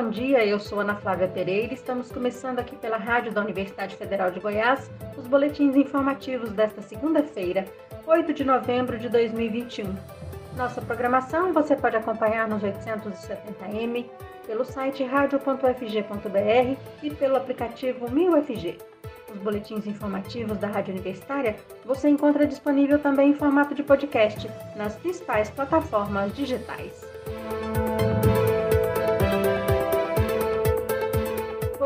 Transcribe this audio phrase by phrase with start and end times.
[0.00, 0.46] bom dia.
[0.46, 1.74] Eu sou Ana Flávia Pereira.
[1.74, 7.64] Estamos começando aqui pela Rádio da Universidade Federal de Goiás os boletins informativos desta segunda-feira,
[8.06, 9.92] 8 de novembro de 2021.
[10.56, 14.06] Nossa programação você pode acompanhar nos 870m,
[14.46, 18.80] pelo site radio.fg.br e pelo aplicativo 1000FG.
[19.34, 24.94] Os boletins informativos da Rádio Universitária você encontra disponível também em formato de podcast nas
[24.94, 27.07] principais plataformas digitais.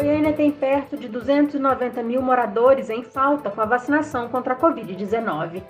[0.02, 5.62] Goiânia tem perto de 290 mil moradores em falta com a vacinação contra a Covid-19.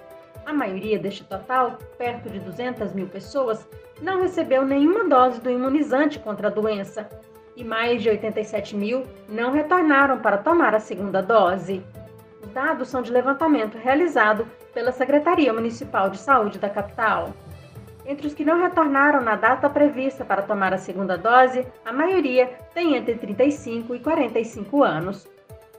[0.47, 3.69] A maioria deste total, perto de 200 mil pessoas,
[4.01, 7.11] não recebeu nenhuma dose do imunizante contra a doença
[7.55, 11.85] e mais de 87 mil não retornaram para tomar a segunda dose.
[12.43, 17.35] Os dados são de levantamento realizado pela Secretaria Municipal de Saúde da capital.
[18.05, 22.47] Entre os que não retornaram na data prevista para tomar a segunda dose, a maioria
[22.75, 25.29] tem entre 35 e 45 anos.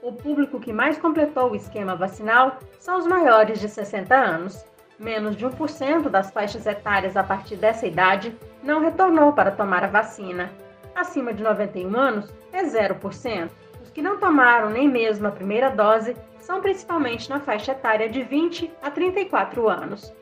[0.02, 4.66] O público que mais completou o esquema vacinal são os maiores de 60 anos.
[4.98, 9.88] Menos de 1% das faixas etárias a partir dessa idade não retornou para tomar a
[9.88, 10.52] vacina.
[10.96, 13.50] Acima de 91 anos é 0%.
[13.82, 18.24] Os que não tomaram nem mesmo a primeira dose são principalmente na faixa etária de
[18.24, 20.14] 20 a 34 anos.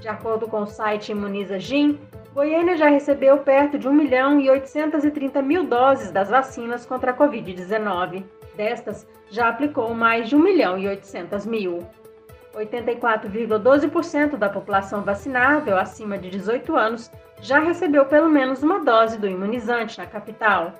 [0.00, 1.98] De acordo com o site Imuniza Gin,
[2.34, 7.16] Goiânia já recebeu perto de 1 milhão e 830 mil doses das vacinas contra a
[7.16, 8.24] Covid-19.
[8.56, 11.86] Destas, já aplicou mais de 1 milhão e 800 mil.
[12.54, 19.28] 84,12% da população vacinável acima de 18 anos já recebeu pelo menos uma dose do
[19.28, 20.72] imunizante na capital.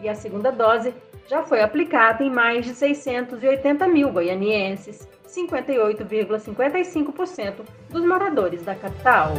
[0.00, 0.94] E a segunda dose
[1.28, 5.06] já foi aplicada em mais de 680 mil goianienses.
[5.26, 9.32] 58,55% dos moradores da capital.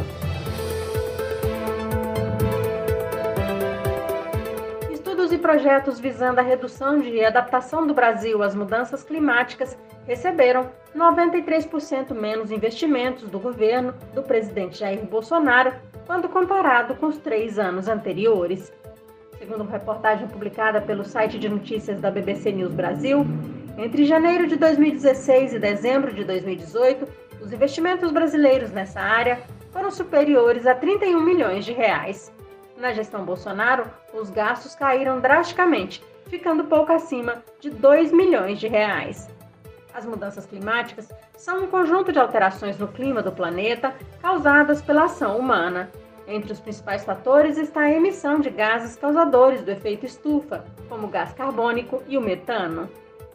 [4.90, 12.12] Estudos e projetos visando a redução de adaptação do Brasil às mudanças climáticas receberam 93%
[12.12, 15.72] menos investimentos do governo do presidente Jair Bolsonaro
[16.06, 18.72] quando comparado com os três anos anteriores.
[19.38, 23.26] Segundo uma reportagem publicada pelo site de notícias da BBC News Brasil,
[23.76, 27.06] entre janeiro de 2016 e dezembro de 2018,
[27.40, 29.42] os investimentos brasileiros nessa área
[29.72, 32.32] foram superiores a 31 milhões de reais.
[32.78, 39.28] Na gestão Bolsonaro, os gastos caíram drasticamente, ficando pouco acima de 2 milhões de reais.
[39.92, 45.38] As mudanças climáticas são um conjunto de alterações no clima do planeta causadas pela ação
[45.38, 45.90] humana.
[46.26, 51.10] Entre os principais fatores está a emissão de gases causadores do efeito estufa, como o
[51.10, 52.88] gás carbônico e o metano.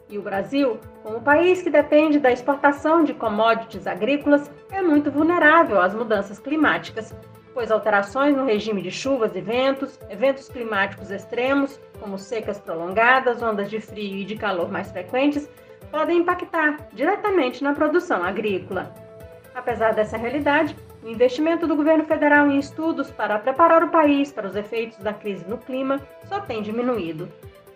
[0.08, 5.80] E o Brasil, como país que depende da exportação de commodities agrícolas, é muito vulnerável
[5.80, 7.14] às mudanças climáticas,
[7.54, 13.70] pois alterações no regime de chuvas e ventos, eventos climáticos extremos, como secas prolongadas, ondas
[13.70, 15.48] de frio e de calor mais frequentes,
[15.92, 18.92] podem impactar diretamente na produção agrícola.
[19.54, 24.46] Apesar dessa realidade, o investimento do governo federal em estudos para preparar o país para
[24.46, 27.28] os efeitos da crise no clima só tem diminuído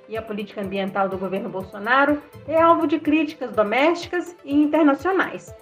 [0.09, 5.55] e a política ambiental do governo Bolsonaro é alvo de críticas domésticas e internacionais.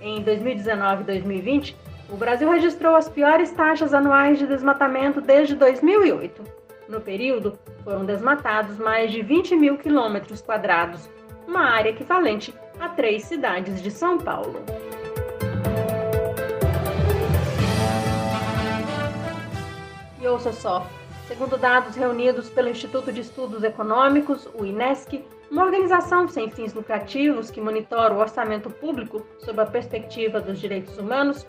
[0.00, 1.76] Em 2019 e 2020,
[2.08, 6.42] o Brasil registrou as piores taxas anuais de desmatamento desde 2008.
[6.88, 11.10] No período, foram desmatados mais de 20 mil quilômetros quadrados,
[11.46, 14.64] uma área equivalente a três cidades de São Paulo.
[20.28, 20.86] Ouça só,
[21.26, 27.50] Segundo dados reunidos pelo Instituto de Estudos Econômicos, o INESC, uma organização sem fins lucrativos
[27.50, 31.44] que monitora o orçamento público sob a perspectiva dos direitos humanos,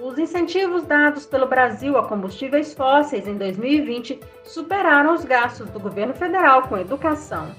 [0.00, 6.14] os incentivos dados pelo Brasil a combustíveis fósseis em 2020 superaram os gastos do governo
[6.14, 7.54] federal com educação.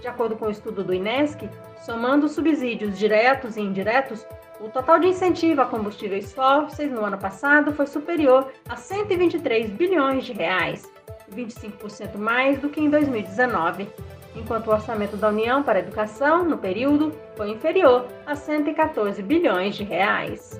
[0.00, 1.48] De acordo com o estudo do INESC,
[1.86, 4.26] somando subsídios diretos e indiretos,
[4.64, 10.24] o total de incentivo a combustíveis fósseis no ano passado foi superior a 123 bilhões
[10.24, 10.90] de reais,
[11.30, 13.86] 25% mais do que em 2019,
[14.34, 19.76] enquanto o orçamento da União para a educação, no período, foi inferior a 114 bilhões
[19.76, 20.58] de reais.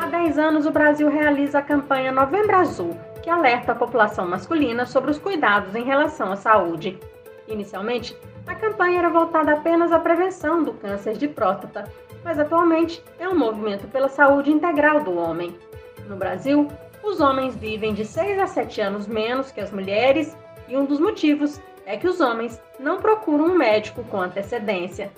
[0.00, 4.84] Há 10 anos, o Brasil realiza a campanha Novembro Azul, que alerta a população masculina
[4.86, 6.98] sobre os cuidados em relação à saúde.
[7.46, 8.16] Inicialmente,
[8.46, 11.90] a campanha era voltada apenas à prevenção do câncer de próstata,
[12.24, 15.56] mas atualmente é um movimento pela saúde integral do homem.
[16.08, 16.68] No Brasil,
[17.02, 20.36] os homens vivem de 6 a 7 anos menos que as mulheres
[20.68, 25.10] e um dos motivos é que os homens não procuram um médico com antecedência.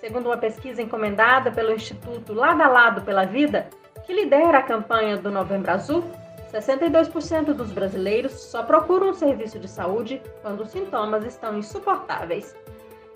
[0.00, 3.68] Segundo uma pesquisa encomendada pelo Instituto Lado a Lado pela Vida,
[4.04, 6.04] que lidera a campanha do Novembro Azul,
[6.52, 12.54] 62% dos brasileiros só procuram um serviço de saúde quando os sintomas estão insuportáveis.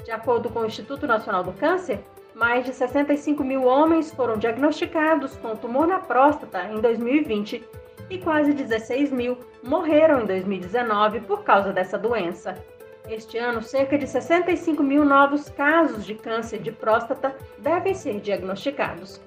[0.04, 2.00] De acordo com o Instituto Nacional do Câncer,
[2.34, 7.62] mais de 65 mil homens foram diagnosticados com tumor na próstata em 2020
[8.08, 12.54] e quase 16 mil morreram em 2019 por causa dessa doença.
[13.08, 19.20] Este ano, cerca de 65 mil novos casos de câncer de próstata devem ser diagnosticados.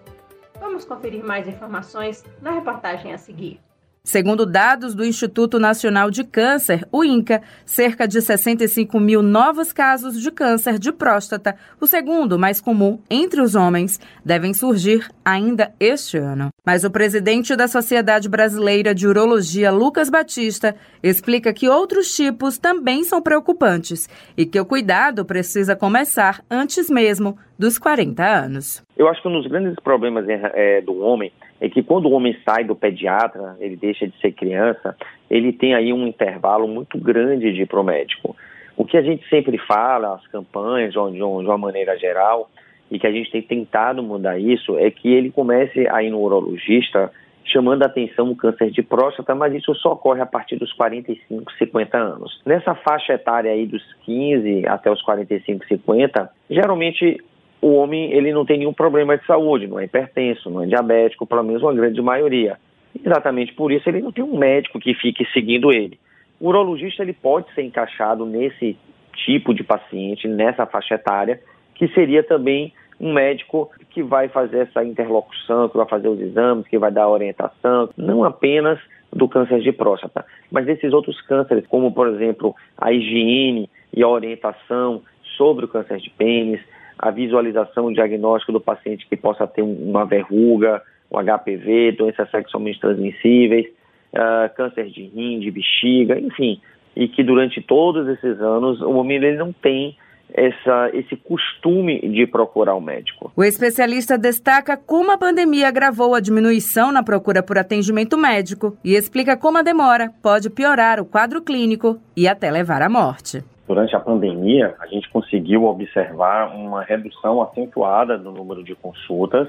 [0.60, 3.60] Vamos conferir mais informações na reportagem a seguir.
[4.04, 10.20] Segundo dados do Instituto Nacional de Câncer, o INCA, cerca de 65 mil novos casos
[10.20, 16.18] de câncer de próstata, o segundo mais comum entre os homens, devem surgir ainda este
[16.18, 16.50] ano.
[16.66, 23.04] Mas o presidente da Sociedade Brasileira de Urologia, Lucas Batista, explica que outros tipos também
[23.04, 24.08] são preocupantes
[24.38, 28.82] e que o cuidado precisa começar antes mesmo dos 40 anos.
[28.98, 32.38] Eu acho que um dos grandes problemas é, do homem é que quando o homem
[32.46, 34.96] sai do pediatra, ele deixa de ser criança,
[35.30, 38.36] ele tem aí um intervalo muito grande de ir para o médico.
[38.78, 42.50] O que a gente sempre fala, as campanhas, de, uma maneira geral,
[42.90, 46.22] e que a gente tem tentado mudar isso, é que ele comece a ir no
[46.22, 47.12] urologista
[47.46, 51.52] chamando a atenção o câncer de próstata, mas isso só ocorre a partir dos 45,
[51.54, 52.42] 50 anos.
[52.46, 57.18] Nessa faixa etária aí dos 15 até os 45, 50, geralmente
[57.62, 61.26] o homem ele não tem nenhum problema de saúde, não é hipertenso, não é diabético,
[61.26, 62.58] pelo menos uma grande maioria.
[63.06, 66.00] Exatamente por isso ele não tem um médico que fique seguindo ele.
[66.40, 68.78] O urologista ele pode ser encaixado nesse
[69.14, 71.40] tipo de paciente, nessa faixa etária,
[71.76, 76.68] que seria também um médico que vai fazer essa interlocução, que vai fazer os exames,
[76.68, 78.80] que vai dar orientação, não apenas
[79.12, 84.08] do câncer de próstata, mas desses outros cânceres, como por exemplo a higiene e a
[84.08, 85.02] orientação
[85.38, 86.62] sobre o câncer de pênis,
[87.00, 92.80] a visualização, o diagnóstico do paciente que possa ter uma verruga, um HPV, doenças sexualmente
[92.80, 93.68] transmissíveis,
[94.14, 96.60] uh, câncer de rim, de bexiga, enfim,
[96.96, 99.96] e que durante todos esses anos o homem ele não tem
[100.34, 103.32] essa, esse costume de procurar o médico.
[103.36, 108.94] O especialista destaca como a pandemia agravou a diminuição na procura por atendimento médico e
[108.94, 113.96] explica como a demora pode piorar o quadro clínico e até levar à morte durante
[113.96, 119.48] a pandemia, a gente conseguiu observar uma redução acentuada do número de consultas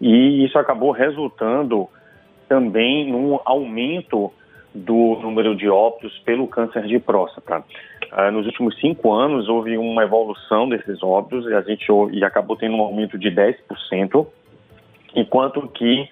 [0.00, 1.88] e isso acabou resultando
[2.48, 4.32] também num aumento
[4.74, 7.62] do número de óbitos pelo câncer de próstata.
[8.12, 12.56] Uh, nos últimos cinco anos houve uma evolução desses óbitos e a gente e acabou
[12.56, 14.26] tendo um aumento de 10%,
[15.14, 16.08] enquanto que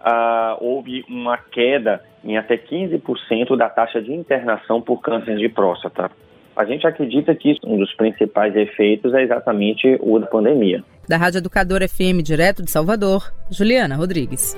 [0.00, 6.10] uh, houve uma queda em até 15% da taxa de internação por câncer de próstata.
[6.56, 10.84] A gente acredita que um dos principais efeitos é exatamente o da pandemia.
[11.08, 14.56] Da Rádio Educador FM, direto de Salvador, Juliana Rodrigues.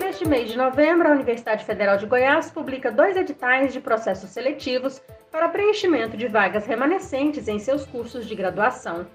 [0.00, 5.02] Neste mês de novembro, a Universidade Federal de Goiás publica dois editais de processos seletivos
[5.30, 9.06] para preenchimento de vagas remanescentes em seus cursos de graduação.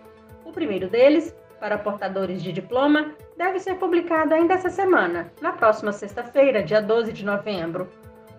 [0.45, 5.91] O primeiro deles, para portadores de diploma, deve ser publicado ainda essa semana, na próxima
[5.91, 7.89] sexta-feira, dia 12 de novembro.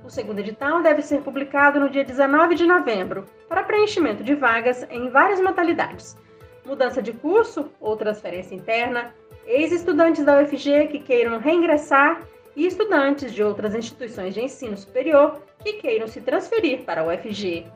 [0.04, 4.86] O segundo edital deve ser publicado no dia 19 de novembro, para preenchimento de vagas
[4.90, 6.16] em várias modalidades:
[6.64, 9.14] mudança de curso ou transferência interna,
[9.46, 12.22] ex-estudantes da UFG que queiram reingressar
[12.54, 17.66] e estudantes de outras instituições de ensino superior que queiram se transferir para a UFG.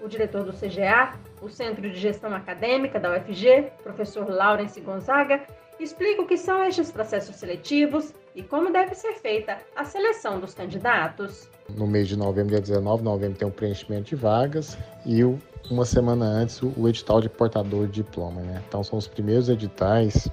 [0.00, 5.42] O diretor do CGA, o Centro de Gestão Acadêmica da UFG, professor Laurence Gonzaga,
[5.78, 10.54] explica o que são estes processos seletivos e como deve ser feita a seleção dos
[10.54, 11.48] candidatos.
[11.76, 14.76] No mês de novembro, dia 19 de novembro, tem o preenchimento de vagas
[15.06, 15.22] e
[15.70, 18.40] uma semana antes o edital de portador de diploma.
[18.42, 18.62] Né?
[18.68, 20.28] Então, são os primeiros editais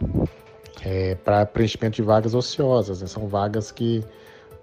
[0.84, 3.01] é, para preenchimento de vagas ociosas.
[3.01, 3.08] Né?
[3.08, 4.03] São vagas que,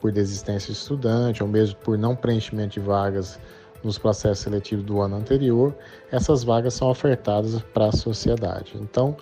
[0.00, 3.38] por desistência de estudante ou mesmo por não preenchimento de vagas
[3.82, 5.72] nos processos seletivos do ano anterior,
[6.10, 8.76] essas vagas são ofertadas para a sociedade.
[8.76, 9.16] Então,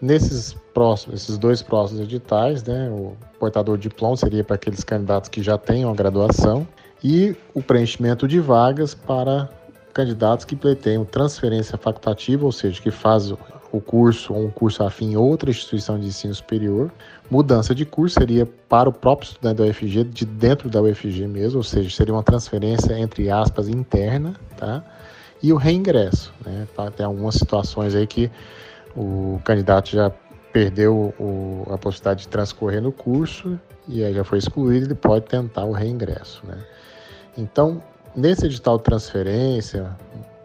[0.00, 5.28] Nesses próximos, esses dois próximos editais, né, o portador de diploma seria para aqueles candidatos
[5.28, 6.66] que já tenham a graduação
[7.02, 9.48] e o preenchimento de vagas para
[9.94, 13.32] candidatos que pleiteiam transferência facultativa, ou seja, que faz
[13.72, 16.90] o curso ou um curso afim em outra instituição de ensino superior.
[17.30, 21.58] Mudança de curso seria para o próprio estudante da UFG, de dentro da UFG mesmo,
[21.58, 24.84] ou seja, seria uma transferência, entre aspas, interna, tá?
[25.42, 26.66] E o reingresso, né?
[26.94, 28.30] Tem algumas situações aí que
[28.96, 30.10] o candidato já
[30.52, 35.26] perdeu o, a possibilidade de transcorrer no curso e aí já foi excluído, ele pode
[35.26, 36.42] tentar o reingresso.
[36.46, 36.56] Né?
[37.36, 37.82] Então,
[38.14, 39.94] nesse edital de transferência,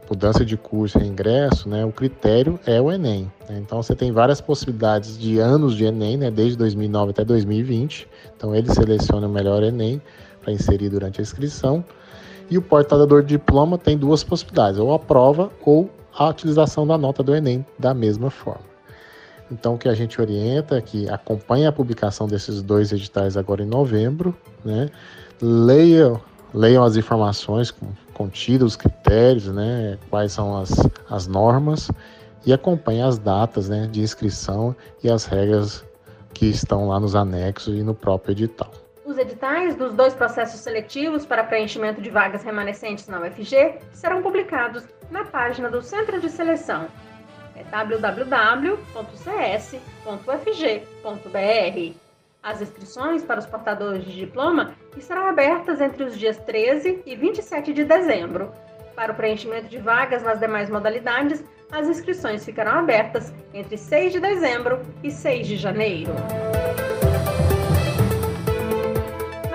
[0.09, 3.31] mudança de curso e ingresso, né, o critério é o Enem.
[3.47, 3.57] Né?
[3.59, 8.07] Então você tem várias possibilidades de anos de Enem, né, desde 2009 até 2020.
[8.35, 10.01] Então ele seleciona o melhor Enem
[10.41, 11.83] para inserir durante a inscrição.
[12.49, 16.97] E o portador de diploma tem duas possibilidades, ou a prova ou a utilização da
[16.97, 18.71] nota do Enem da mesma forma.
[19.51, 23.61] Então, o que a gente orienta é que acompanhe a publicação desses dois editais agora
[23.61, 24.89] em novembro, né?
[25.41, 26.21] leiam,
[26.53, 27.73] leiam as informações
[28.13, 29.97] contidas, os critérios, né?
[30.09, 30.71] quais são as,
[31.09, 31.91] as normas
[32.45, 33.87] e acompanhe as datas né?
[33.91, 35.83] de inscrição e as regras
[36.33, 38.71] que estão lá nos anexos e no próprio edital.
[39.41, 45.25] Editais dos dois processos seletivos para preenchimento de vagas remanescentes na UFG serão publicados na
[45.25, 46.87] página do Centro de Seleção
[47.55, 48.77] é www.cs.ufg.br.
[52.43, 57.73] As inscrições para os portadores de diploma estarão abertas entre os dias 13 e 27
[57.73, 58.51] de dezembro.
[58.95, 64.19] Para o preenchimento de vagas nas demais modalidades, as inscrições ficarão abertas entre 6 de
[64.19, 66.11] dezembro e 6 de janeiro.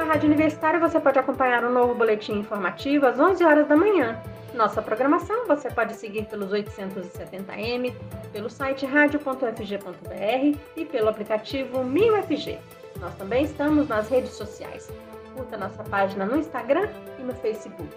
[0.07, 4.23] Rádio Universitária você pode acompanhar o um novo boletim informativo às 11 horas da manhã.
[4.55, 7.93] Nossa programação você pode seguir pelos 870m,
[8.33, 12.59] pelo site radio.fg.br e pelo aplicativo MinUFG.
[13.01, 14.89] Nós também estamos nas redes sociais.
[15.35, 17.91] Curta nossa página no Instagram e no Facebook.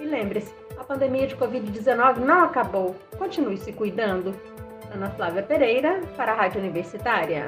[0.00, 2.96] E lembre-se, a pandemia de Covid-19 não acabou.
[3.18, 4.34] Continue se cuidando.
[4.92, 7.44] Ana Flávia Pereira, para a Rádio Universitária.